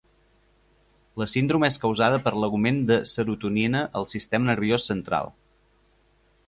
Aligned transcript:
La 1.21 1.27
síndrome 1.33 1.69
és 1.73 1.77
causada 1.83 2.19
per 2.23 2.33
l'augment 2.45 2.81
de 2.93 2.99
serotonina 3.13 3.85
al 4.01 4.09
sistema 4.15 4.53
nerviós 4.53 4.93
central. 4.93 5.33